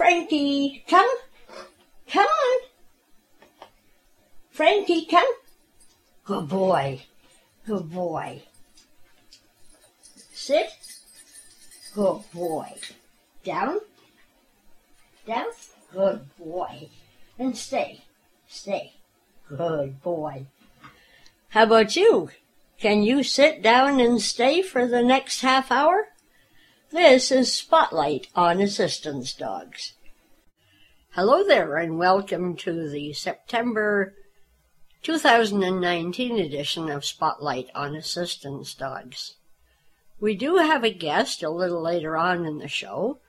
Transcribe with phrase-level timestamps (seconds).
[0.00, 1.10] Frankie, come.
[2.10, 2.60] Come on.
[4.50, 5.30] Frankie, come.
[6.24, 7.02] Good boy.
[7.66, 8.40] Good boy.
[10.32, 10.70] Sit.
[11.94, 12.72] Good boy.
[13.44, 13.80] Down.
[15.26, 15.48] Down.
[15.92, 16.88] Good boy.
[17.38, 18.00] And stay.
[18.48, 18.94] Stay.
[19.50, 20.46] Good boy.
[21.50, 22.30] How about you?
[22.78, 26.09] Can you sit down and stay for the next half hour?
[26.92, 29.92] This is Spotlight on Assistance Dogs.
[31.10, 34.14] Hello there and welcome to the September
[35.04, 39.36] 2019 edition of Spotlight on Assistance Dogs.
[40.18, 43.20] We do have a guest a little later on in the show,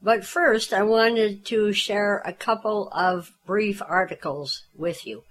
[0.00, 5.24] but first I wanted to share a couple of brief articles with you.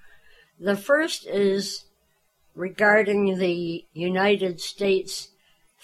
[0.59, 1.85] The first is
[2.53, 5.29] regarding the United States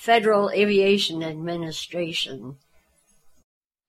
[0.05, 2.57] Federal Aviation Administration.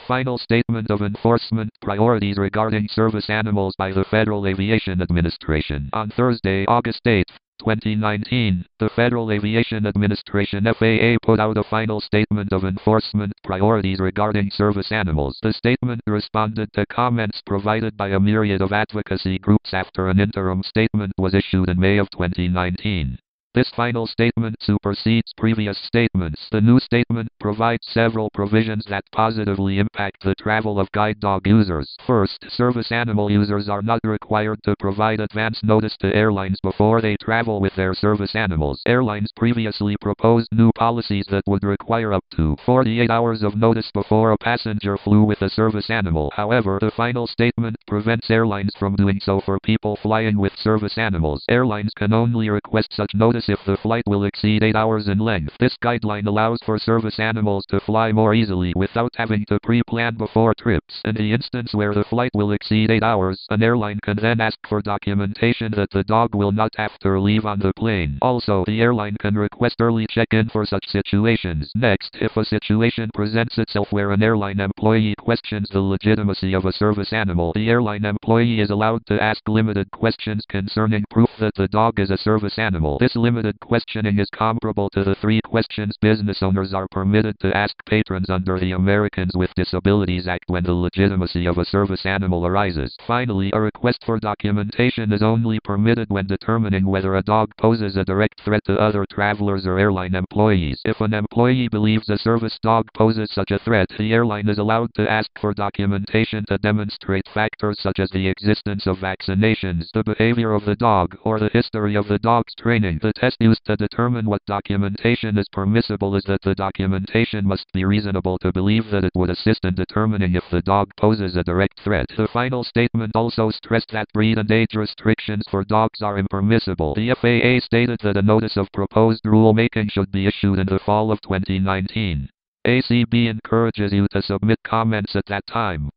[0.07, 5.91] Final statement of enforcement priorities regarding service animals by the Federal Aviation Administration.
[5.93, 7.27] On Thursday, August 8,
[7.59, 14.53] 2019, the Federal Aviation Administration FAA put out a final statement of enforcement priorities regarding
[14.53, 15.37] service animals.
[15.43, 20.63] The statement responded to comments provided by a myriad of advocacy groups after an interim
[20.63, 23.19] statement was issued in May of 2019.
[23.55, 26.49] This final statement supersedes previous statements.
[26.51, 31.97] The new statement provides several provisions that positively impact the travel of guide dog users.
[32.05, 37.15] First, service animal users are not required to provide advance notice to airlines before they
[37.21, 38.83] travel with their service animals.
[38.87, 44.33] Airlines previously proposed new policies that would require up to 48 hours of notice before
[44.33, 46.33] a passenger flew with a service animal.
[46.35, 51.45] However, the final statement prevents airlines from doing so for people flying with service animals.
[51.49, 55.57] Airlines can only request such notice if the flight will exceed 8 hours in length.
[55.59, 60.55] This guideline allows for service animals to fly more easily without having to pre-plan before
[60.55, 61.01] trips.
[61.05, 64.59] In the instance where the flight will exceed 8 hours, an airline can then ask
[64.69, 68.19] for documentation that the dog will not to leave on the plane.
[68.23, 71.71] Also, the airline can request early check-in for such situations.
[71.75, 76.73] Next, if a situation presents itself where an airline employee questions the legitimacy of a
[76.73, 81.69] service animal, the airline employee is allowed to ask limited questions concerning proof that the
[81.69, 82.99] dog is a service animal.
[82.99, 87.57] This limit limited questioning is comparable to the three questions business owners are permitted to
[87.57, 92.47] ask patrons under the Americans with Disabilities Act when the legitimacy of a service animal
[92.47, 92.97] arises.
[93.05, 98.05] Finally, a request for documentation is only permitted when determining whether a dog poses a
[98.05, 100.81] direct threat to other travelers or airline employees.
[100.85, 104.95] If an employee believes a service dog poses such a threat, the airline is allowed
[104.95, 110.53] to ask for documentation to demonstrate factors such as the existence of vaccinations, the behavior
[110.53, 113.01] of the dog, or the history of the dog's training.
[113.03, 117.83] The test used to determine what documentation is permissible is that the documentation must be
[117.83, 121.81] reasonable to believe that it would assist in determining if the dog poses a direct
[121.81, 122.05] threat.
[122.19, 126.95] The final statement also stressed that breed and age restrictions for dogs are impermissible.
[126.97, 131.11] The FAA stated that a notice of proposed rulemaking should be issued in the fall
[131.11, 132.29] of 2019.
[132.67, 135.89] ACB encourages you to submit comments at that time.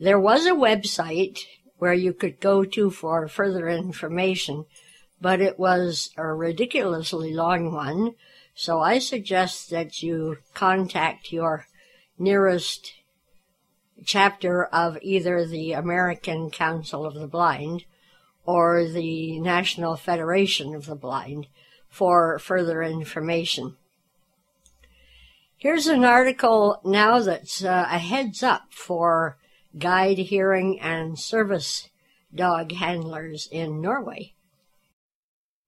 [0.00, 1.40] There was a website
[1.76, 4.64] where you could go to for further information
[5.20, 8.14] but it was a ridiculously long one.
[8.54, 11.66] So I suggest that you contact your
[12.18, 12.92] nearest
[14.04, 17.84] chapter of either the American Council of the Blind
[18.44, 21.46] or the National Federation of the Blind
[21.88, 23.76] for further information.
[25.56, 29.36] Here's an article now that's uh, a heads up for
[29.76, 31.90] guide, hearing, and service
[32.34, 34.32] dog handlers in Norway.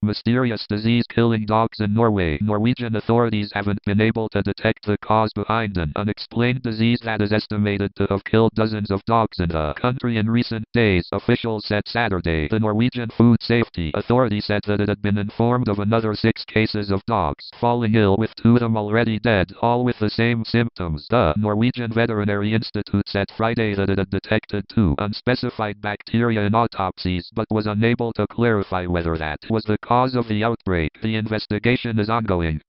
[0.04, 2.38] Mysterious disease killing dogs in Norway.
[2.40, 7.32] Norwegian authorities haven't been able to detect the cause behind an unexplained disease that is
[7.32, 11.86] estimated to have killed dozens of dogs in the country in recent days, officials said
[11.86, 12.48] Saturday.
[12.48, 16.90] The Norwegian Food Safety Authority said that it had been informed of another six cases
[16.90, 21.06] of dogs falling ill with two of them already dead, all with the same symptoms.
[21.10, 27.30] The Norwegian Veterinary Institute said Friday that it had detected two unspecified bacteria in autopsies
[27.34, 30.91] but was unable to clarify whether that was the cause of the outbreak.
[31.03, 32.60] The investigation is ongoing.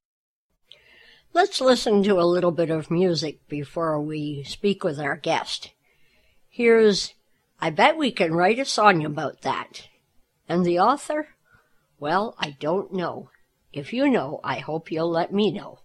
[1.33, 5.71] Let's listen to a little bit of music before we speak with our guest.
[6.49, 7.13] Here's
[7.61, 9.87] I Bet We Can Write a Song About That.
[10.49, 11.27] And the author?
[11.99, 13.29] Well, I don't know.
[13.71, 15.79] If you know, I hope you'll let me know.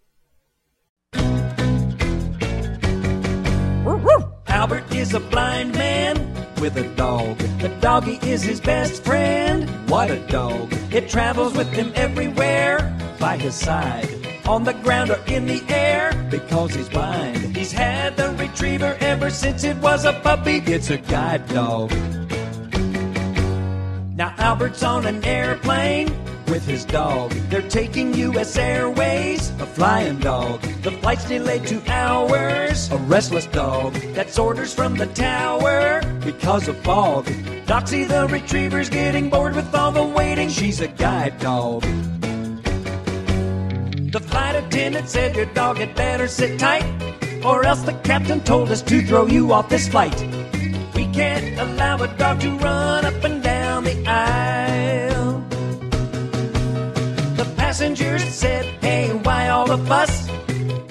[4.48, 7.38] Albert is a blind man with a dog.
[7.60, 9.68] The doggy is his best friend.
[9.88, 10.72] What a dog!
[10.92, 14.08] It travels with him everywhere by his side,
[14.46, 17.56] on the ground or in the air, because he's blind.
[17.56, 20.58] He's had the retriever ever since it was a puppy.
[20.66, 21.90] It's a guide dog.
[24.16, 26.08] Now Albert's on an airplane
[26.50, 27.30] with his dog.
[27.50, 28.56] They're taking U.S.
[28.56, 30.60] Airways, a flying dog.
[30.82, 32.90] The flight's delayed two hours.
[32.90, 37.26] A restless dog that's orders from the tower because of fog.
[37.66, 40.48] Doxy the retriever's getting bored with all the waiting.
[40.48, 41.82] She's a guide dog.
[44.10, 46.86] The flight attendant said your dog had better sit tight,
[47.44, 50.18] or else the captain told us to throw you off this flight.
[50.94, 54.47] We can't allow a dog to run up and down the aisle.
[57.98, 60.28] Passengers said, Hey, why all the fuss?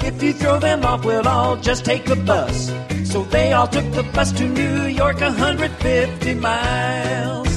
[0.03, 2.71] If you throw them off, we'll all just take the bus.
[3.05, 7.47] So they all took the bus to New York, 150 miles.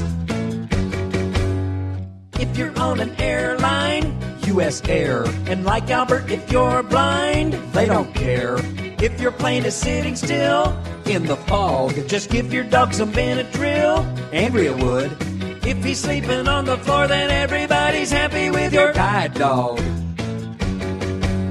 [2.38, 4.14] If you're on an airline,
[4.47, 5.25] US Air.
[5.47, 8.56] And like Albert, if you're blind, they don't care.
[9.02, 10.76] If your plane is sitting still
[11.06, 14.05] in the fog, just give your dog some Benadryl.
[14.32, 15.29] Andrea would.
[15.70, 19.76] If he's sleeping on the floor, then everybody's happy with your guide dog.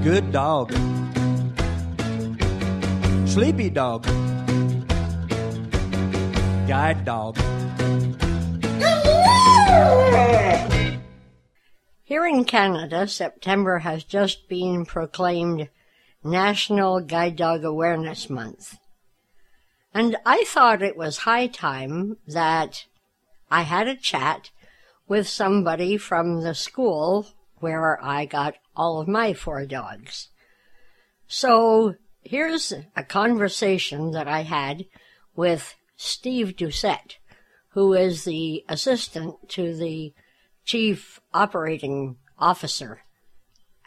[0.04, 0.74] Good dog.
[3.26, 4.04] Sleepy dog.
[6.68, 7.38] Guide dog.
[12.04, 15.70] Here in Canada, September has just been proclaimed
[16.26, 18.78] National Guide Dog Awareness Month.
[19.94, 22.84] And I thought it was high time that
[23.52, 24.52] I had a chat
[25.08, 30.30] with somebody from the school where I got all of my four dogs.
[31.28, 34.86] So here's a conversation that I had
[35.36, 37.16] with Steve Doucette,
[37.70, 40.14] who is the assistant to the
[40.64, 43.02] chief operating officer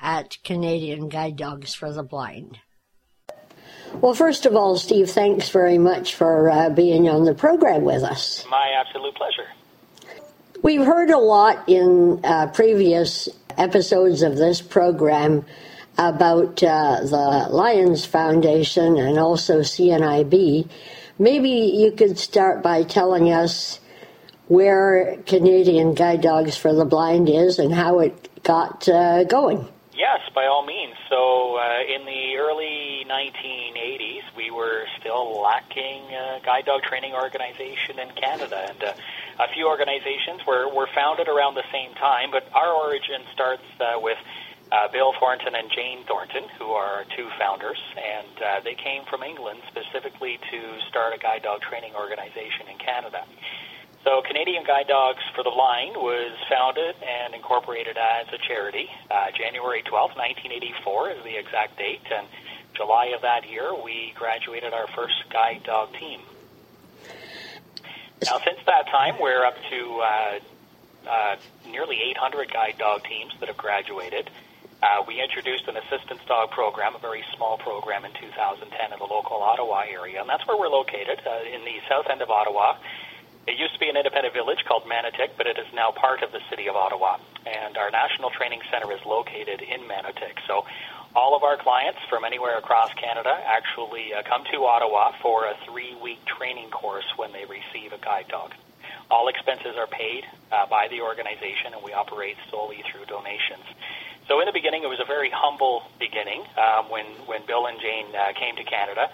[0.00, 2.59] at Canadian Guide Dogs for the Blind.
[4.00, 8.02] Well, first of all, Steve, thanks very much for uh, being on the program with
[8.02, 8.44] us.
[8.48, 9.48] My absolute pleasure.
[10.62, 13.28] We've heard a lot in uh, previous
[13.58, 15.44] episodes of this program
[15.98, 20.68] about uh, the Lions Foundation and also CNIB.
[21.18, 23.78] Maybe you could start by telling us
[24.48, 29.68] where Canadian Guide Dogs for the Blind is and how it got uh, going.
[29.94, 30.94] Yes, by all means.
[31.10, 37.98] So, uh, in the early 1980s, we were still lacking a guide dog training organization
[37.98, 38.94] in Canada, and uh,
[39.38, 42.30] a few organizations were, were founded around the same time.
[42.30, 44.16] But our origin starts uh, with
[44.72, 49.04] uh, Bill Thornton and Jane Thornton, who are our two founders, and uh, they came
[49.04, 53.24] from England specifically to start a guide dog training organization in Canada.
[54.04, 58.90] So, Canadian Guide Dogs for the Blind was founded and incorporated as a charity.
[59.08, 62.26] Uh, January 12, 1984 is the exact date, and
[62.75, 66.20] July of that year we graduated our first guide dog team.
[68.25, 70.38] Now, since that time, we're up to uh,
[71.08, 71.37] uh,
[71.70, 74.31] nearly 800 guide dog teams that have graduated.
[74.82, 79.04] Uh, we introduced an assistance dog program, a very small program in 2010 in the
[79.04, 82.75] local Ottawa area, and that's where we're located, uh, in the south end of Ottawa.
[83.46, 86.30] It used to be an independent village called Manotick, but it is now part of
[86.30, 87.18] the city of Ottawa.
[87.44, 90.38] And our national training center is located in Manotick.
[90.46, 90.64] So
[91.14, 95.56] all of our clients from anywhere across Canada actually uh, come to Ottawa for a
[95.66, 98.54] three week training course when they receive a guide dog.
[99.11, 103.66] All expenses are paid uh, by the organization, and we operate solely through donations.
[104.28, 107.80] So in the beginning, it was a very humble beginning um, when, when Bill and
[107.80, 109.11] Jane uh, came to Canada.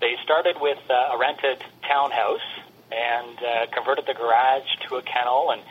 [0.00, 2.44] They started with uh, a rented townhouse
[2.90, 5.62] and uh, converted the garage to a kennel and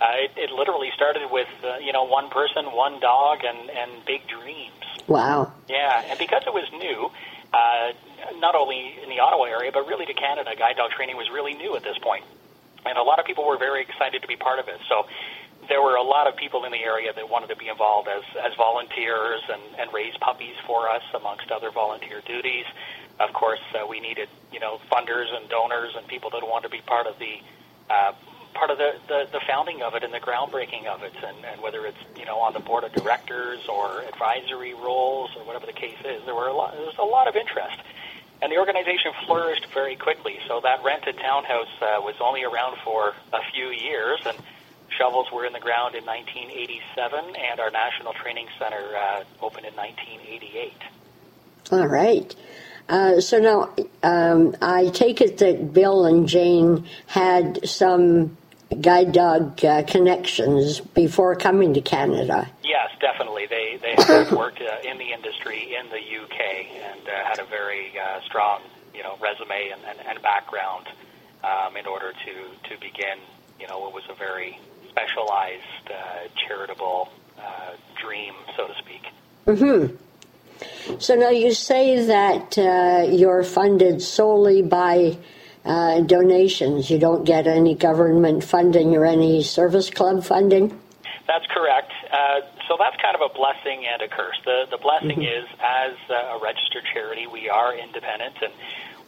[0.00, 4.04] uh, it, it literally started with uh, you know one person, one dog, and and
[4.06, 4.86] big dreams.
[5.06, 5.52] Wow.
[5.68, 7.10] Yeah, and because it was new,
[7.52, 7.92] uh,
[8.38, 11.54] not only in the Ottawa area but really to Canada, guide dog training was really
[11.54, 12.24] new at this point,
[12.86, 14.78] and a lot of people were very excited to be part of it.
[14.88, 15.06] So
[15.68, 18.22] there were a lot of people in the area that wanted to be involved as
[18.38, 22.66] as volunteers and and raise puppies for us amongst other volunteer duties
[23.20, 26.70] of course, uh, we needed you know funders and donors and people that wanted to
[26.70, 27.40] be part of the
[27.90, 28.12] uh,
[28.54, 31.60] part of the, the the founding of it and the groundbreaking of it, and, and
[31.60, 35.72] whether it's you know on the board of directors or advisory roles or whatever the
[35.72, 37.78] case is, there were a lot there was a lot of interest.
[38.40, 40.38] And the organization flourished very quickly.
[40.46, 44.38] So that rented townhouse uh, was only around for a few years, and
[44.96, 49.74] shovels were in the ground in 1987, and our national training center uh, opened in
[49.74, 50.72] 1988.
[51.72, 52.34] All right.
[52.88, 53.70] Uh, so now,
[54.02, 58.36] um, I take it that Bill and Jane had some
[58.80, 62.48] guide dog uh, connections before coming to Canada.
[62.62, 63.46] Yes, definitely.
[63.46, 66.40] They they have worked uh, in the industry in the UK
[66.90, 68.62] and uh, had a very uh, strong,
[68.94, 70.86] you know, resume and, and, and background
[71.44, 73.18] um, in order to to begin,
[73.60, 79.06] you know, what was a very specialized, uh, charitable uh, dream, so to speak.
[79.44, 79.94] hmm
[80.98, 85.18] So now you say that uh, you're funded solely by
[85.64, 86.90] uh, donations.
[86.90, 90.78] You don't get any government funding or any service club funding.
[91.26, 91.92] That's correct.
[92.10, 94.36] Uh, so that's kind of a blessing and a curse.
[94.44, 98.52] The the blessing is, as a registered charity, we are independent and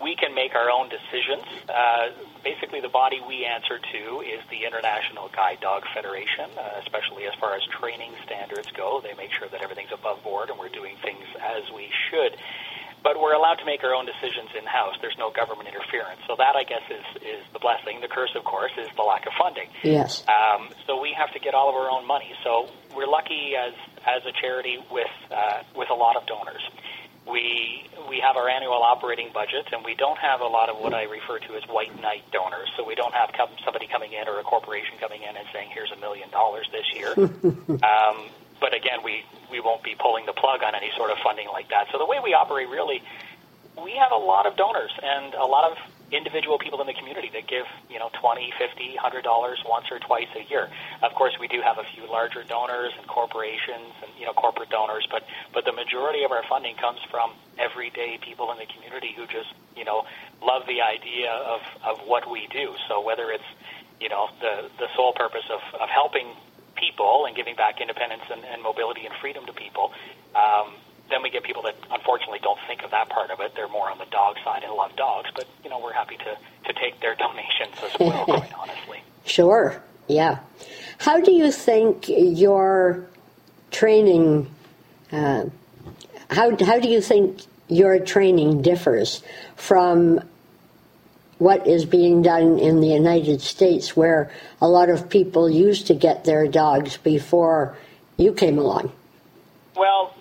[0.03, 1.45] we can make our own decisions.
[1.69, 2.09] Uh,
[2.43, 7.35] basically, the body we answer to is the International Guide Dog Federation, uh, especially as
[7.39, 9.01] far as training standards go.
[9.05, 12.37] They make sure that everything's above board and we're doing things as we should.
[13.03, 14.93] But we're allowed to make our own decisions in house.
[15.01, 16.21] There's no government interference.
[16.29, 18.01] So that, I guess, is, is the blessing.
[18.03, 19.69] The curse, of course, is the lack of funding.
[19.83, 20.23] Yes.
[20.29, 22.33] Um, so we have to get all of our own money.
[22.45, 23.73] So we're lucky as
[24.05, 26.63] as a charity with uh, with a lot of donors.
[27.31, 30.93] We we have our annual operating budget, and we don't have a lot of what
[30.95, 32.69] I refer to as white knight donors.
[32.77, 35.71] So we don't have come, somebody coming in or a corporation coming in and saying,
[35.73, 38.17] "Here's a million dollars this year." um,
[38.61, 41.69] but again, we we won't be pulling the plug on any sort of funding like
[41.71, 41.87] that.
[41.93, 43.03] So the way we operate, really,
[43.83, 45.79] we have a lot of donors and a lot of
[46.13, 49.99] individual people in the community that give, you know, twenty, fifty, hundred dollars once or
[49.99, 50.69] twice a year.
[51.03, 54.71] Of course, we do have a few larger donors and corporations and you know corporate
[54.71, 59.15] donors, but but the majority of our funding comes from everyday people in the community
[59.17, 60.05] who just you know
[60.43, 62.75] love the idea of of what we do.
[62.89, 63.51] So whether it's
[64.01, 66.27] you know the the sole purpose of of helping
[66.77, 69.93] people and giving back independence and, and mobility and freedom to people.
[70.35, 70.73] Um,
[71.11, 73.53] then we get people that unfortunately don't think of that part of it.
[73.55, 76.39] They're more on the dog side and love dogs, but you know we're happy to
[76.67, 78.25] to take their donations as well.
[78.25, 79.03] quite honestly.
[79.25, 79.83] Sure.
[80.09, 80.39] Yeah.
[80.99, 83.07] How do you think your
[83.71, 84.51] training?
[85.13, 85.47] Uh,
[86.31, 89.23] how how do you think your training differs
[89.57, 90.21] from
[91.39, 95.95] what is being done in the United States, where a lot of people used to
[95.95, 97.77] get their dogs before
[98.19, 98.93] you came along?
[99.75, 100.15] Well,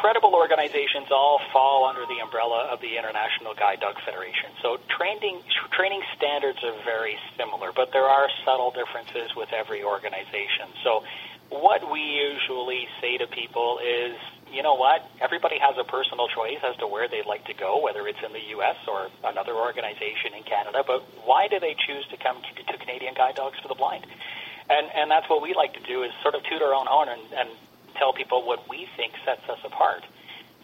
[0.00, 4.50] the credible organizations all fall under the umbrella of the International Guide Dog Federation.
[4.62, 5.40] So training
[5.72, 10.72] training standards are very similar, but there are subtle differences with every organization.
[10.84, 11.04] So
[11.50, 14.16] what we usually say to people is
[14.50, 15.06] you know what?
[15.20, 18.32] Everybody has a personal choice as to where they'd like to go, whether it's in
[18.32, 18.76] the U.S.
[18.88, 20.82] or another organization in Canada.
[20.84, 24.06] But why do they choose to come to Canadian Guide Dogs for the Blind?
[24.70, 27.08] And and that's what we like to do is sort of toot our own horn
[27.10, 27.48] and, and
[28.00, 30.02] tell people what we think sets us apart.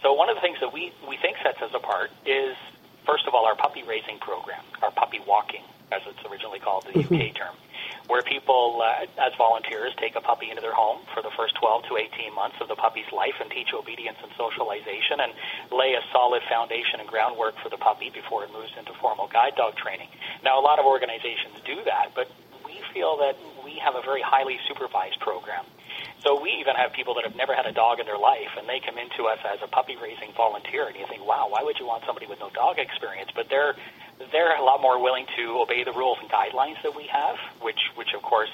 [0.00, 2.56] So one of the things that we we think sets us apart is
[3.04, 5.62] first of all our puppy raising program, our puppy walking,
[5.92, 7.54] as it's originally called, the UK term
[8.08, 11.84] where people, uh, as volunteers, take a puppy into their home for the first 12
[11.90, 15.32] to 18 months of the puppy's life and teach obedience and socialization and
[15.72, 19.54] lay a solid foundation and groundwork for the puppy before it moves into formal guide
[19.56, 20.08] dog training.
[20.44, 22.30] Now, a lot of organizations do that, but
[22.64, 25.64] we feel that we have a very highly supervised program.
[26.26, 28.68] So we even have people that have never had a dog in their life, and
[28.68, 31.78] they come into us as a puppy raising volunteer, and you think, wow, why would
[31.78, 33.30] you want somebody with no dog experience?
[33.32, 33.76] But they're
[34.32, 37.78] they're a lot more willing to obey the rules and guidelines that we have, which,
[37.94, 38.50] which of course,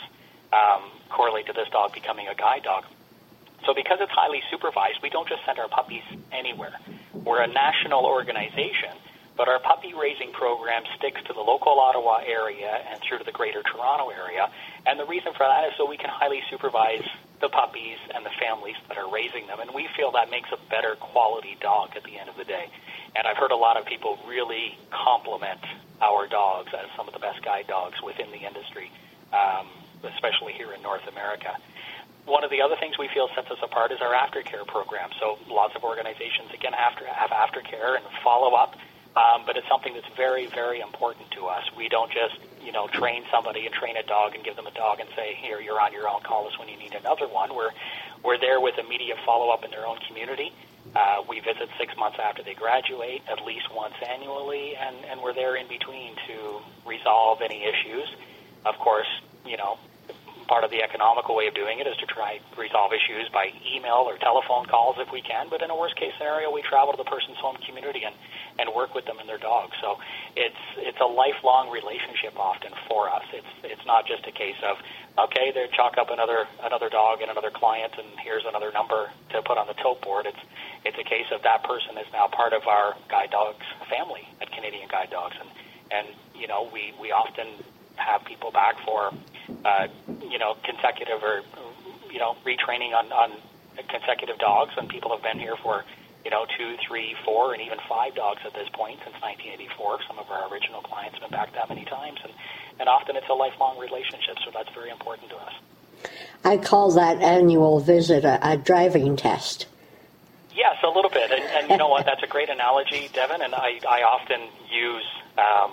[0.53, 2.85] um, correlate to this dog becoming a guide dog.
[3.65, 6.77] So because it's highly supervised, we don't just send our puppies anywhere.
[7.15, 8.91] We're a national organization,
[9.37, 13.33] but our puppy raising program sticks to the local Ottawa area and through to the
[13.33, 14.51] greater Toronto area.
[14.85, 17.07] And the reason for that is so we can highly supervise
[17.43, 19.59] the puppies and the families that are raising them.
[19.61, 22.71] And we feel that makes a better quality dog at the end of the day.
[23.19, 25.61] And I've heard a lot of people really compliment
[26.01, 28.91] our dogs as some of the best guide dogs within the industry,
[29.35, 29.67] um,
[30.07, 31.59] especially here in North America.
[32.25, 35.11] One of the other things we feel sets us apart is our aftercare program.
[35.19, 38.79] So lots of organizations, again, after, have aftercare and follow up,
[39.17, 41.65] um, but it's something that's very, very important to us.
[41.77, 44.71] We don't just, you know, train somebody and train a dog and give them a
[44.73, 47.55] dog and say, here, you're on your own, call us when you need another one.
[47.55, 47.71] We're,
[48.25, 50.53] we're there with immediate follow-up in their own community.
[50.97, 55.35] Uh, we visit six months after they graduate, at least once annually, and, and we're
[55.35, 58.09] there in between to resolve any issues.
[58.65, 59.09] Of course,
[59.47, 59.79] you know,
[60.53, 64.05] part of the economical way of doing it is to try resolve issues by email
[64.05, 65.49] or telephone calls if we can.
[65.49, 68.13] But in a worst case scenario, we travel to the person's home community and,
[68.61, 69.73] and work with them and their dog.
[69.81, 69.97] So
[70.37, 73.25] it's it's a lifelong relationship often for us.
[73.33, 74.77] It's it's not just a case of
[75.25, 79.41] okay, they chalk up another another dog and another client, and here's another number to
[79.41, 80.29] put on the tote board.
[80.29, 80.45] It's
[80.85, 84.53] it's a case of that person is now part of our guide dogs family at
[84.53, 85.49] Canadian Guide Dogs, and
[85.89, 86.07] and
[86.37, 87.49] you know we we often
[87.97, 89.13] have people back for
[89.65, 89.89] uh,
[90.31, 91.43] you know consecutive or
[92.11, 93.33] you know retraining on on
[93.89, 95.85] consecutive dogs, and people have been here for
[96.25, 100.01] you know two, three, four, and even five dogs at this point since 1984.
[100.07, 102.33] Some of our original clients have been back that many times, and
[102.81, 105.53] and often it's a lifelong relationship, so that's very important to us.
[106.45, 109.67] I call that annual visit a, a driving test.
[110.55, 112.05] Yes, a little bit, and, and you know what?
[112.05, 114.41] That's a great analogy, Devin, and I I often
[114.71, 115.07] use.
[115.39, 115.73] Um,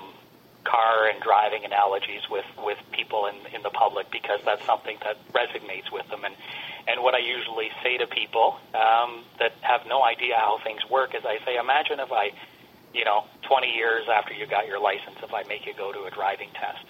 [0.64, 5.18] car and driving analogies with with people in in the public because that's something that
[5.34, 6.24] resonates with them.
[6.26, 6.36] And
[6.88, 11.16] and what I usually say to people um, that have no idea how things work
[11.16, 12.32] is I say imagine if I
[12.94, 16.04] you know 20 years after you got your license if I make you go to
[16.04, 16.86] a driving test.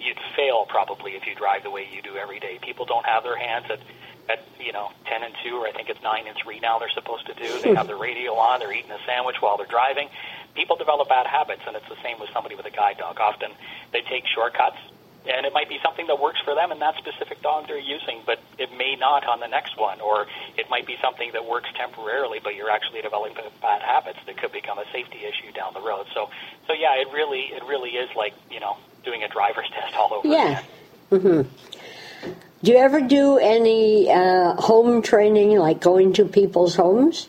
[0.00, 2.58] You'd fail probably if you drive the way you do every day.
[2.60, 3.80] People don't have their hands at
[4.28, 6.90] at you know 10 and 2 or I think it's 9 and 3 now they're
[6.90, 7.60] supposed to do.
[7.60, 10.08] They have the radio on they're eating a sandwich while they're driving
[10.54, 13.18] people develop bad habits, and it's the same with somebody with a guide dog.
[13.20, 13.50] Often
[13.92, 14.78] they take shortcuts,
[15.26, 18.20] and it might be something that works for them in that specific dog they're using,
[18.26, 21.68] but it may not on the next one, or it might be something that works
[21.76, 25.80] temporarily, but you're actually developing bad habits that could become a safety issue down the
[25.80, 26.06] road.
[26.14, 26.30] So,
[26.66, 30.14] so yeah, it really, it really is like you know doing a driver's test all
[30.14, 30.48] over yeah.
[30.48, 30.64] again.
[31.10, 32.30] Mm-hmm.
[32.62, 37.28] Do you ever do any uh, home training, like going to people's homes?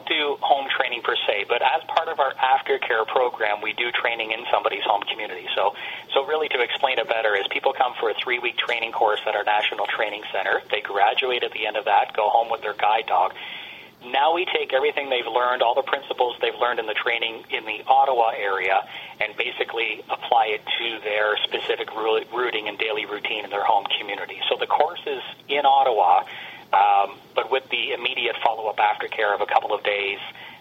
[0.00, 3.90] Don't do home training per se, but as part of our aftercare program, we do
[3.92, 5.46] training in somebody's home community.
[5.54, 5.74] So,
[6.14, 9.34] so really to explain it better is people come for a three-week training course at
[9.34, 10.62] our National Training Center.
[10.70, 13.34] They graduate at the end of that, go home with their guide dog.
[14.04, 17.66] Now we take everything they've learned, all the principles they've learned in the training in
[17.66, 18.80] the Ottawa area,
[19.20, 24.40] and basically apply it to their specific routing and daily routine in their home community.
[24.48, 26.24] So the course is in Ottawa.
[26.72, 30.18] Um, but with the immediate follow-up aftercare of a couple of days,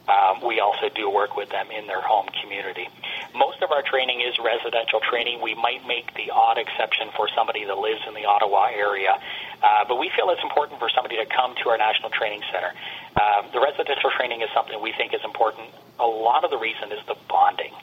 [0.09, 2.89] um, we also do work with them in their home community.
[3.35, 5.39] Most of our training is residential training.
[5.41, 9.21] We might make the odd exception for somebody that lives in the Ottawa area,
[9.61, 12.73] uh, but we feel it's important for somebody to come to our National Training Center.
[13.21, 15.69] Um, the residential training is something we think is important.
[15.99, 17.73] A lot of the reason is the bonding.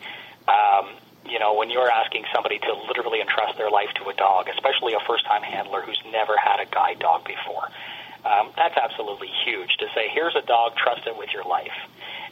[0.48, 0.98] Um,
[1.30, 4.94] you know, when you're asking somebody to literally entrust their life to a dog, especially
[4.94, 7.70] a first-time handler who's never had a guide dog before,
[8.26, 11.74] um, that's absolutely huge to say, here's a dog, trust it with your life.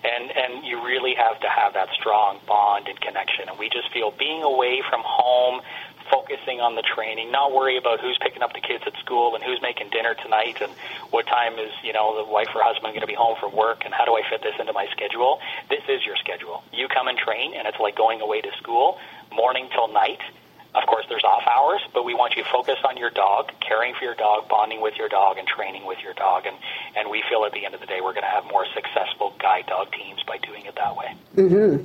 [0.05, 3.49] And, and you really have to have that strong bond and connection.
[3.49, 5.63] And we just feel being away from home,
[6.11, 9.43] focusing on the training, not worry about who's picking up the kids at school and
[9.43, 10.71] who's making dinner tonight and
[11.11, 13.85] what time is, you know, the wife or husband going to be home from work
[13.87, 15.41] and how do I fit this into my schedule.
[15.71, 16.63] This is your schedule.
[16.73, 18.99] You come and train and it's like going away to school
[19.33, 20.21] morning till night
[20.75, 23.95] of course, there's off hours, but we want you to focus on your dog, caring
[23.95, 26.47] for your dog, bonding with your dog, and training with your dog.
[26.47, 26.57] And,
[26.97, 29.35] and we feel at the end of the day we're going to have more successful
[29.39, 31.15] guide dog teams by doing it that way.
[31.37, 31.85] Mm-hmm.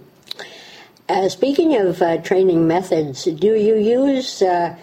[1.08, 4.78] Uh, speaking of uh, training methods, do you use uh,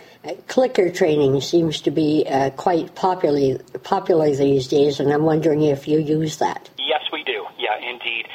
[0.49, 1.40] clicker training?
[1.40, 6.38] Seems to be uh, quite popular popular these days, and I'm wondering if you use
[6.38, 6.69] that.
[6.79, 7.45] Yes, we do.
[7.59, 8.27] Yeah, indeed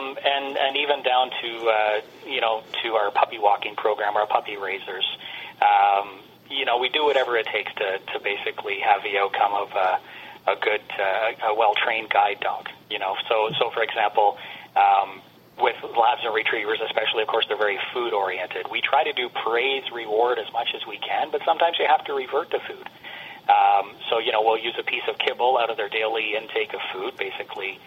[0.00, 2.00] um, and and even down to uh,
[2.40, 5.04] you know to our puppy walking program, our puppy raisers.
[5.60, 9.68] Um, you know, we do whatever it takes to to basically have the outcome of
[9.72, 10.00] a,
[10.52, 12.70] a good, uh, a well trained guide dog.
[12.88, 14.38] You know, so so for example.
[14.74, 15.20] Um,
[15.60, 18.64] with labs and retrievers, especially, of course, they're very food oriented.
[18.70, 22.02] We try to do praise, reward as much as we can, but sometimes you have
[22.06, 22.88] to revert to food.
[23.44, 26.72] Um, so, you know, we'll use a piece of kibble out of their daily intake
[26.72, 27.78] of food, basically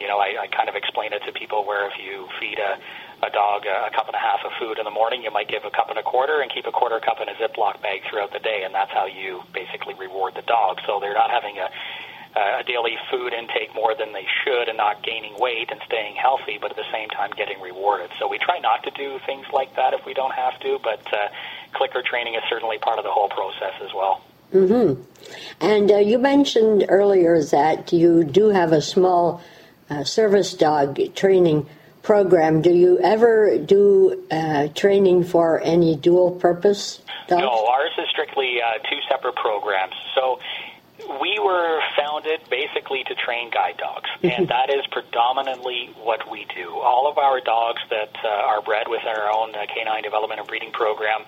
[0.00, 2.78] you know, I, I kind of explain it to people where if you feed a,
[3.22, 5.48] a dog a, a cup and a half of food in the morning, you might
[5.48, 8.02] give a cup and a quarter and keep a quarter cup in a Ziploc bag
[8.08, 10.78] throughout the day, and that's how you basically reward the dog.
[10.86, 11.68] So they're not having a
[12.36, 16.58] a daily food intake more than they should and not gaining weight and staying healthy,
[16.60, 18.10] but at the same time getting rewarded.
[18.18, 21.00] So we try not to do things like that if we don't have to, but
[21.12, 21.28] uh,
[21.72, 24.20] clicker training is certainly part of the whole process as well.
[24.52, 25.02] Mm-hmm.
[25.60, 29.40] And uh, you mentioned earlier that you do have a small
[29.88, 31.68] uh, service dog training
[32.04, 32.62] program.
[32.62, 37.42] Do you ever do uh, training for any dual purpose dogs?
[37.42, 39.94] No, ours is strictly uh, two separate programs.
[40.14, 40.38] So
[41.20, 46.70] we were founded basically to train guide dogs, and that is predominantly what we do.
[46.70, 50.48] All of our dogs that uh, are bred within our own uh, canine development and
[50.48, 51.24] breeding program,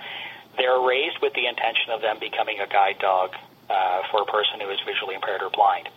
[0.57, 3.35] they're raised with the intention of them becoming a guide dog
[3.69, 5.89] uh, for a person who is visually impaired or blind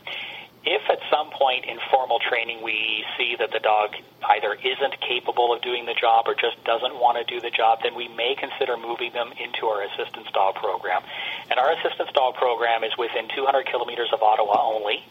[0.65, 3.95] if at some point in formal training we see that the dog
[4.35, 7.79] either isn't capable of doing the job or just doesn't want to do the job,
[7.83, 11.01] then we may consider moving them into our assistance dog program.
[11.49, 15.03] And our assistance dog program is within 200 kilometers of Ottawa only.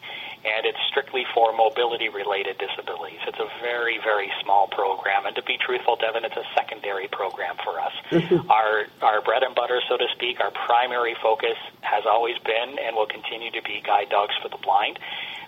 [0.45, 3.19] and it's strictly for mobility related disabilities.
[3.27, 7.57] It's a very, very small program, and to be truthful, Devin, it's a secondary program
[7.65, 7.93] for us.
[8.11, 8.51] Mm-hmm.
[8.51, 12.95] Our, our bread and butter, so to speak, our primary focus has always been and
[12.95, 14.99] will continue to be guide dogs for the blind.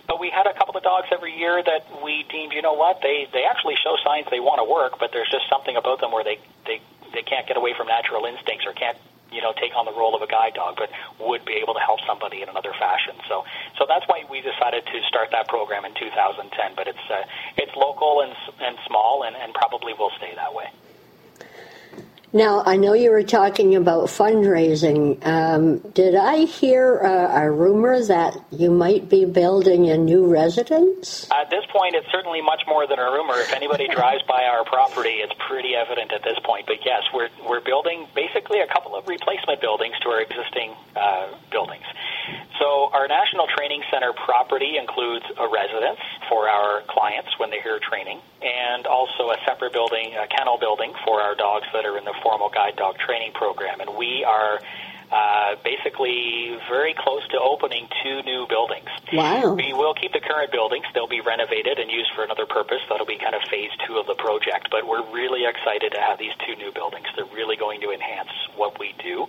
[0.06, 3.00] But we had a couple of dogs every year that we deemed, you know what,
[3.02, 6.10] they, they actually show signs they want to work, but there's just something about them
[6.12, 6.80] where they, they,
[7.14, 8.98] they can't get away from natural instincts or can't
[9.32, 11.80] you know take on the role of a guide dog, but would be able to
[11.80, 13.14] help somebody in another fashion.
[13.28, 13.44] So
[13.78, 16.74] so that's why we decided to start that program in 2010.
[16.74, 17.22] But it's uh,
[17.56, 20.66] it's local and and small, and, and probably will stay that way.
[22.32, 25.18] Now, I know you were talking about fundraising.
[25.26, 31.26] Um, did I hear a, a, rumor that you might be building a new residence?
[31.32, 33.34] At this point, it's certainly much more than a rumor.
[33.34, 36.66] If anybody drives by our property, it's pretty evident at this point.
[36.66, 41.34] But yes, we're, we're building basically a couple of replacement buildings to our existing uh,
[41.50, 41.84] buildings.
[42.58, 47.80] So, our National Training Center property includes a residence for our clients when they're here
[47.80, 52.04] training, and also a separate building, a kennel building for our dogs that are in
[52.04, 54.60] the formal guide dog training program, and we are
[55.10, 58.88] uh, basically very close to opening two new buildings.
[59.12, 59.54] Wow.
[59.54, 60.86] We will keep the current buildings.
[60.94, 62.78] They'll be renovated and used for another purpose.
[62.88, 64.68] That'll be kind of phase two of the project.
[64.70, 67.06] But we're really excited to have these two new buildings.
[67.16, 69.26] They're really going to enhance what we do.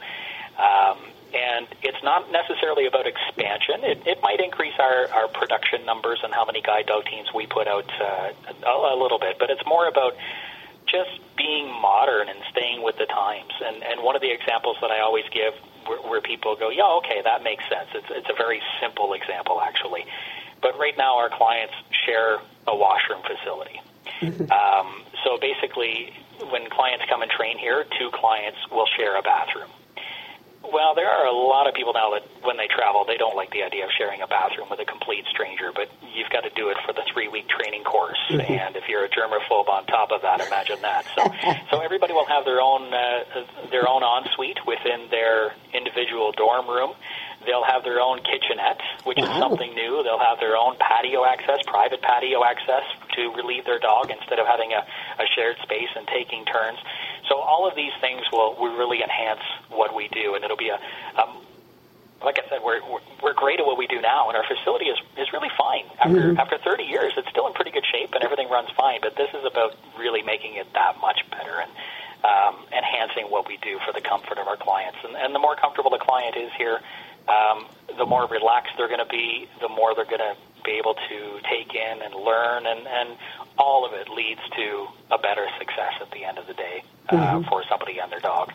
[0.62, 0.98] Um,
[1.34, 3.84] and it's not necessarily about expansion.
[3.84, 7.48] It, it might increase our, our production numbers and how many guide dog teams we
[7.48, 8.32] put out uh,
[8.66, 10.16] a, a little bit, but it's more about
[10.88, 13.54] just being modern and staying with the times.
[13.64, 15.54] And, and one of the examples that I always give
[15.88, 17.90] where, where people go, yeah, okay, that makes sense.
[17.96, 20.06] It's, it's a very simple example, actually.
[20.62, 21.74] But right now, our clients
[22.06, 23.82] share a washroom facility.
[24.22, 24.52] Mm-hmm.
[24.52, 26.14] Um, so basically,
[26.52, 29.70] when clients come and train here, two clients will share a bathroom.
[30.62, 33.50] Well, there are a lot of people now that when they travel, they don't like
[33.52, 36.70] the idea of sharing a bathroom with a complete stranger, but you've got to do
[36.70, 38.20] it for the three week training course.
[38.30, 38.46] Mm-hmm.
[38.46, 41.06] And if you're a germaphobe on top of that, imagine that.
[41.16, 41.26] So,
[41.72, 46.94] so everybody will have their own, uh, their own ensuite within their individual dorm room.
[47.46, 49.26] They'll have their own kitchenette, which wow.
[49.26, 50.04] is something new.
[50.04, 52.86] They'll have their own patio access, private patio access
[53.18, 54.86] to relieve their dog instead of having a,
[55.18, 56.78] a shared space and taking turns.
[57.30, 60.70] So all of these things will, will really enhance what we do, and it'll be
[60.70, 60.80] a,
[61.20, 61.42] um,
[62.24, 64.86] like I said, we're, we're we're great at what we do now, and our facility
[64.86, 65.86] is is really fine.
[66.00, 66.40] After mm-hmm.
[66.40, 69.00] after 30 years, it's still in pretty good shape, and everything runs fine.
[69.02, 71.72] But this is about really making it that much better and
[72.24, 74.98] um, enhancing what we do for the comfort of our clients.
[75.04, 76.80] And, and the more comfortable the client is here,
[77.28, 77.66] um,
[77.98, 81.40] the more relaxed they're going to be, the more they're going to be able to
[81.50, 83.18] take in and learn, and, and
[83.58, 87.16] all of it leads to a better success at the end of the day uh,
[87.16, 87.50] mm-hmm.
[87.50, 88.52] for somebody and their dog.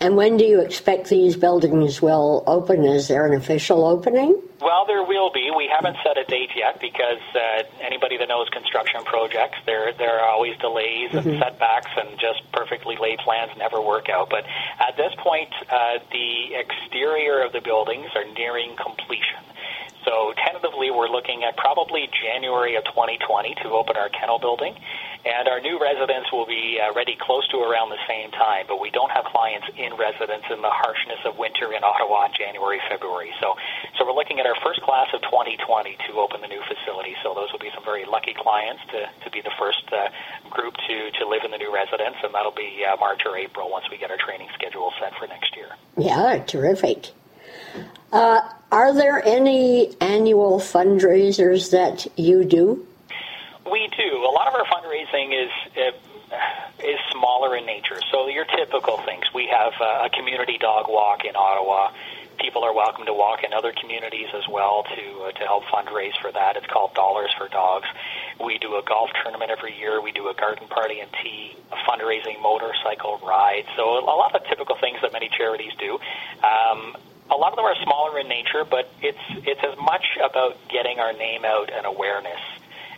[0.00, 2.84] And when do you expect these buildings will open?
[2.84, 4.38] Is there an official opening?
[4.60, 5.50] Well, there will be.
[5.56, 10.20] We haven't set a date yet because uh, anybody that knows construction projects, there there
[10.20, 11.28] are always delays mm-hmm.
[11.28, 14.28] and setbacks, and just perfectly laid plans never work out.
[14.28, 14.44] But
[14.80, 19.44] at this point, uh, the exterior of the buildings are nearing completion.
[20.06, 24.78] So tentatively, we're looking at probably January of 2020 to open our kennel building,
[25.26, 28.70] and our new residence will be uh, ready close to around the same time.
[28.70, 32.32] But we don't have clients in residence in the harshness of winter in Ottawa in
[32.38, 33.34] January, February.
[33.42, 33.58] So,
[33.98, 37.18] so we're looking at our first class of 2020 to open the new facility.
[37.26, 40.14] So those will be some very lucky clients to, to be the first uh,
[40.54, 43.74] group to, to live in the new residence, and that'll be uh, March or April
[43.74, 45.74] once we get our training schedule set for next year.
[45.98, 47.10] Yeah, terrific.
[48.12, 48.40] Uh,
[48.72, 52.86] are there any annual fundraisers that you do?
[53.70, 54.24] We do.
[54.24, 55.92] A lot of our fundraising is uh,
[56.80, 58.00] is smaller in nature.
[58.12, 59.24] So your typical things.
[59.34, 61.92] We have uh, a community dog walk in Ottawa.
[62.38, 66.16] People are welcome to walk in other communities as well to uh, to help fundraise
[66.20, 66.56] for that.
[66.56, 67.88] It's called Dollars for Dogs.
[68.44, 70.00] We do a golf tournament every year.
[70.00, 73.64] We do a garden party and tea, a fundraising motorcycle ride.
[73.76, 75.98] So a lot of typical things that many charities do.
[76.44, 76.96] Um,
[77.30, 80.98] a lot of them are smaller in nature, but it's it's as much about getting
[80.98, 82.40] our name out and awareness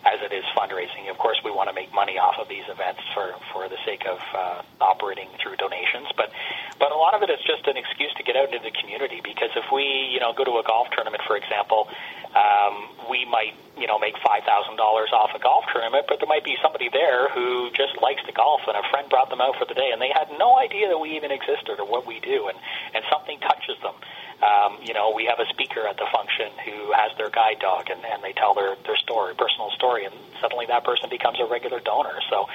[0.06, 1.10] as it is fundraising.
[1.10, 4.06] Of course, we want to make money off of these events for for the sake
[4.06, 6.30] of uh, operating through donations, but
[6.78, 9.20] but a lot of it is just an excuse to get out into the community.
[9.22, 11.88] Because if we you know go to a golf tournament, for example,
[12.36, 16.30] um, we might you know make five thousand dollars off a golf tournament, but there
[16.30, 19.56] might be somebody there who just likes to golf, and a friend brought them out
[19.56, 22.20] for the day, and they had no idea that we even existed or what we
[22.20, 22.58] do, and
[22.94, 23.94] and something touches them
[24.42, 27.90] um, you know, we have a speaker at the function who has their guide dog,
[27.90, 31.46] and, and they tell their their story, personal story, and suddenly that person becomes a
[31.46, 32.20] regular donor.
[32.30, 32.46] So,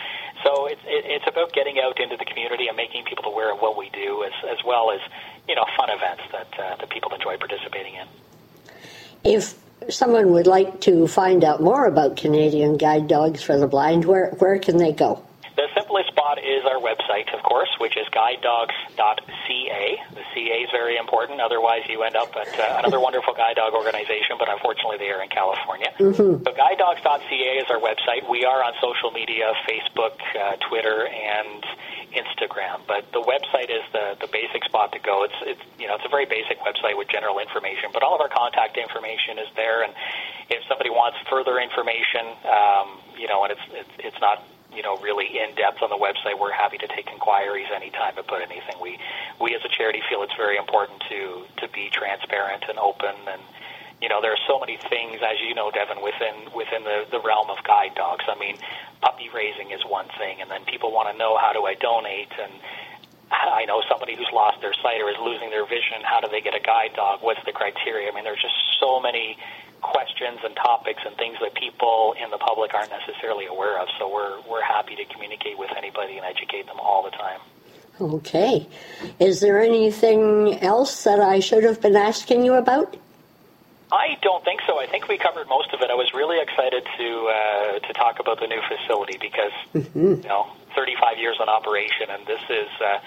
[0.44, 3.60] so it's it, it's about getting out into the community and making people aware of
[3.60, 5.02] what we do, as as well as
[5.48, 8.08] you know, fun events that uh, that people enjoy participating in.
[9.24, 9.56] If
[9.90, 14.30] someone would like to find out more about Canadian Guide Dogs for the Blind, where,
[14.40, 15.24] where can they go?
[15.56, 19.86] The simplest spot is our website, of course, which is guidedogs.ca.
[20.18, 23.74] The CA is very important, otherwise, you end up at uh, another wonderful guide dog
[23.74, 25.94] organization, but unfortunately, they are in California.
[26.00, 26.42] Mm-hmm.
[26.42, 28.28] So, guidedogs.ca is our website.
[28.28, 31.62] We are on social media Facebook, uh, Twitter, and
[32.18, 35.24] Instagram, but the website is the, the basic spot to go.
[35.24, 38.22] It's, it's, you know, it's a very basic website with general information, but all of
[38.22, 39.94] our contact information is there, and
[40.50, 44.42] if somebody wants further information, um, you know, and it's, it's, it's not
[44.76, 46.40] you know, really in depth on the website.
[46.40, 48.76] We're happy to take inquiries anytime put anything.
[48.82, 49.00] We
[49.40, 53.42] we as a charity feel it's very important to to be transparent and open and
[54.02, 57.24] you know, there are so many things, as you know, Devin, within within the, the
[57.24, 58.28] realm of guide dogs.
[58.28, 58.60] I mean,
[59.00, 62.36] puppy raising is one thing, and then people want to know how do I donate,
[62.36, 62.52] and
[63.32, 66.04] I know somebody who's lost their sight or is losing their vision.
[66.04, 67.24] How do they get a guide dog?
[67.24, 68.12] What's the criteria?
[68.12, 69.38] I mean, there's just so many
[69.84, 73.88] questions and topics and things that people in the public aren't necessarily aware of.
[74.00, 77.40] So we're we're happy to communicate with anybody and educate them all the time.
[78.02, 78.68] Okay.
[79.20, 82.98] Is there anything else that I should have been asking you about?
[83.92, 84.82] I don't think so.
[84.82, 85.92] I think we covered most of it.
[85.92, 90.24] I was really excited to uh, to talk about the new facility because mm-hmm.
[90.24, 92.98] you know 35 years in operation, and this is uh,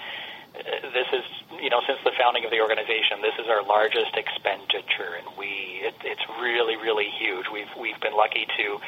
[0.93, 1.25] this is
[1.61, 5.81] you know since the founding of the organization, this is our largest expenditure, and we
[5.83, 7.45] it, it's really really huge.
[7.51, 8.79] We've we've been lucky to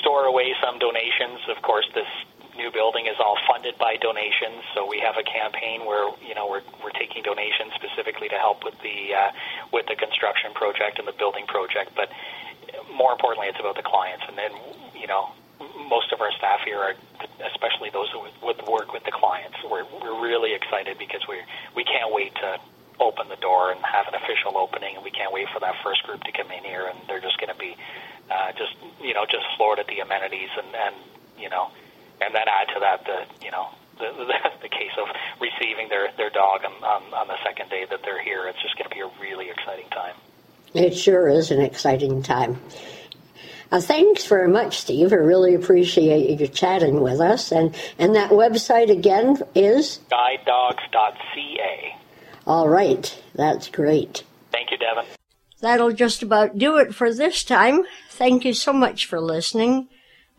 [0.00, 1.40] store away some donations.
[1.48, 2.08] Of course, this
[2.56, 4.62] new building is all funded by donations.
[4.74, 8.64] So we have a campaign where you know we're we're taking donations specifically to help
[8.64, 9.30] with the uh,
[9.72, 11.92] with the construction project and the building project.
[11.96, 12.10] But
[12.92, 14.24] more importantly, it's about the clients.
[14.28, 14.52] And then
[14.94, 15.32] you know
[15.88, 16.94] most of our staff here are,
[17.52, 19.56] especially those who would work with the clients.
[19.64, 21.36] We're we're really excited because we
[21.74, 22.58] we can't wait to
[23.00, 26.02] open the door and have an official opening, and we can't wait for that first
[26.04, 27.76] group to come in here, and they're just going to be
[28.30, 30.94] uh, just you know just floored at the amenities and and
[31.38, 31.70] you know
[32.20, 35.08] and then add to that the you know the, the, the case of
[35.40, 38.46] receiving their their dog on, on on the second day that they're here.
[38.48, 40.14] It's just going to be a really exciting time.
[40.74, 42.60] It sure is an exciting time.
[43.72, 45.12] Uh, thanks very much, Steve.
[45.12, 47.52] I really appreciate you chatting with us.
[47.52, 50.00] And, and that website again is?
[50.10, 51.96] GuideDogs.ca.
[52.46, 53.22] All right.
[53.34, 54.24] That's great.
[54.50, 55.04] Thank you, Devin.
[55.60, 57.82] That'll just about do it for this time.
[58.10, 59.88] Thank you so much for listening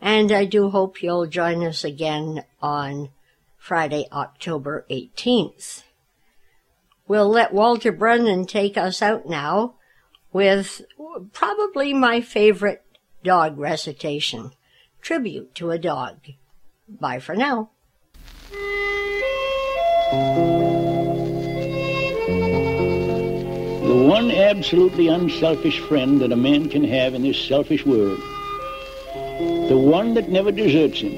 [0.02, 3.10] and I do hope you'll join us again on
[3.56, 5.84] Friday, October 18th.
[7.06, 9.76] We'll let Walter Brennan take us out now
[10.32, 10.82] with
[11.32, 12.82] probably my favorite
[13.22, 14.52] dog recitation,
[15.00, 16.16] Tribute to a Dog.
[16.88, 17.70] Bye for now.
[23.82, 28.20] The one absolutely unselfish friend that a man can have in this selfish world
[29.68, 31.16] the one that never deserts him,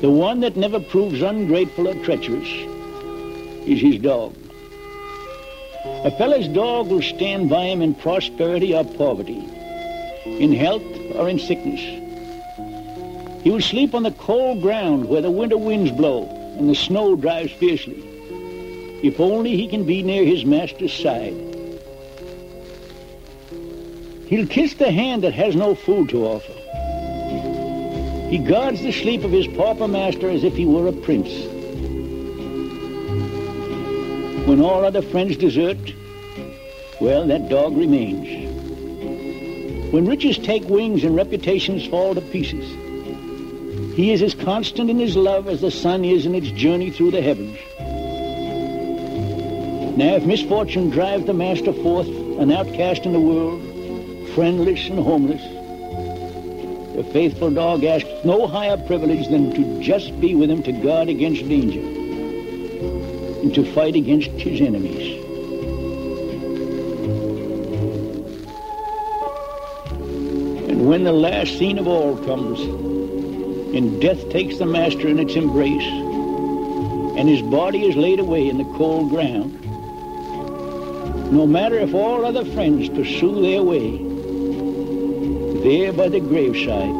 [0.00, 2.48] the one that never proves ungrateful or treacherous,
[3.66, 4.34] is his dog.
[5.84, 9.46] A fellow's dog will stand by him in prosperity or poverty,
[10.24, 10.82] in health
[11.14, 11.80] or in sickness.
[13.42, 16.28] He will sleep on the cold ground where the winter winds blow
[16.58, 18.02] and the snow drives fiercely,
[19.02, 21.34] if only he can be near his master's side.
[24.26, 26.52] He'll kiss the hand that has no food to offer.
[28.28, 31.30] He guards the sleep of his pauper master as if he were a prince.
[34.46, 35.78] When all other friends desert,
[37.00, 38.39] well, that dog remains.
[39.90, 42.64] When riches take wings and reputations fall to pieces,
[43.96, 47.10] he is as constant in his love as the sun is in its journey through
[47.10, 47.58] the heavens.
[49.96, 53.60] Now, if misfortune drives the master forth, an outcast in the world,
[54.34, 55.42] friendless and homeless,
[56.94, 61.08] the faithful dog asks no higher privilege than to just be with him to guard
[61.08, 65.19] against danger and to fight against his enemies.
[70.80, 72.58] When the last scene of all comes,
[73.76, 75.86] and death takes the master in its embrace,
[77.18, 79.52] and his body is laid away in the cold ground,
[81.30, 83.98] no matter if all other friends pursue their way,
[85.62, 86.96] there by the graveside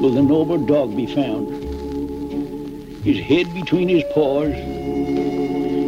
[0.00, 1.52] will the noble dog be found.
[3.04, 4.54] His head between his paws,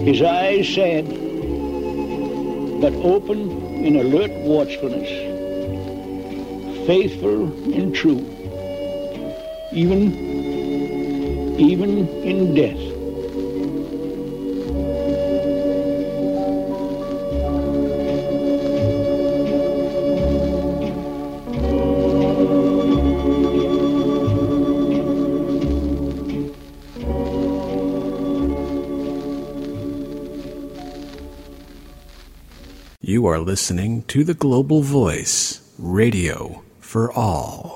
[0.04, 1.08] his eyes sad,
[2.82, 3.50] but open
[3.84, 5.17] in alert watchfulness,
[6.88, 8.24] faithful and true,
[9.72, 10.00] even,
[11.60, 12.80] even in death.
[33.02, 37.67] You are listening to the Global Voice, radio for all.